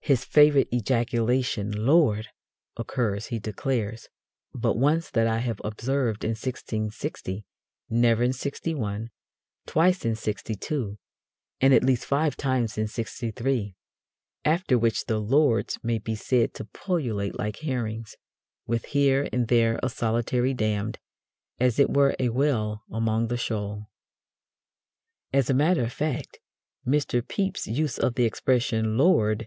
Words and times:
"His 0.00 0.24
favourite 0.24 0.66
ejaculation, 0.74 1.70
'Lord!' 1.70 2.26
occurs," 2.76 3.26
he 3.26 3.38
declares, 3.38 4.08
"but 4.52 4.76
once 4.76 5.08
that 5.08 5.28
I 5.28 5.38
have 5.38 5.60
observed 5.62 6.24
in 6.24 6.30
1660, 6.30 7.46
never 7.88 8.24
in 8.24 8.32
'61, 8.32 9.10
twice 9.66 10.04
in 10.04 10.16
'62, 10.16 10.98
and 11.60 11.72
at 11.72 11.84
least 11.84 12.04
five 12.06 12.36
times 12.36 12.76
in 12.76 12.88
'63; 12.88 13.76
after 14.44 14.76
which 14.76 15.04
the 15.04 15.20
'Lords' 15.20 15.78
may 15.84 15.98
be 15.98 16.16
said 16.16 16.54
to 16.54 16.64
pullulate 16.64 17.38
like 17.38 17.58
herrings, 17.58 18.16
with 18.66 18.86
here 18.86 19.28
and 19.32 19.46
there 19.46 19.78
a 19.80 19.88
solitary 19.88 20.52
'damned,' 20.52 20.98
as 21.60 21.78
it 21.78 21.88
were 21.88 22.16
a 22.18 22.30
whale 22.30 22.82
among 22.90 23.28
the 23.28 23.36
shoal." 23.36 23.84
As 25.32 25.48
a 25.48 25.54
matter 25.54 25.84
of 25.84 25.92
fact, 25.92 26.40
Mr. 26.84 27.22
Pepys's 27.24 27.68
use 27.78 27.98
of 28.00 28.16
the 28.16 28.24
expression 28.24 28.98
"Lord!" 28.98 29.46